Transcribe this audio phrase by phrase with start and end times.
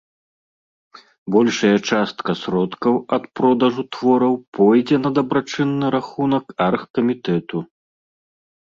[1.35, 7.57] Большая частка сродкаў ад продажу твораў пойдзе на дабрачынны рахунак аргкамітэту.